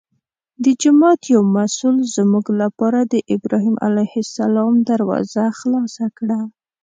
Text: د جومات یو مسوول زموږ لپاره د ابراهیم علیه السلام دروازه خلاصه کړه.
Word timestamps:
د 0.63 0.65
جومات 0.81 1.19
یو 1.33 1.41
مسوول 1.55 1.97
زموږ 2.15 2.45
لپاره 2.61 2.99
د 3.13 3.15
ابراهیم 3.35 3.75
علیه 3.87 4.15
السلام 4.25 4.73
دروازه 4.89 5.43
خلاصه 5.59 6.05
کړه. 6.17 6.39